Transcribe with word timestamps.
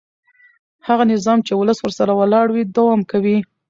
هغه 0.87 1.03
نظام 1.13 1.39
چې 1.47 1.53
ولس 1.55 1.77
ورسره 1.81 2.11
ولاړ 2.15 2.47
وي 2.51 2.63
دوام 2.77 3.01
کوي 3.11 3.37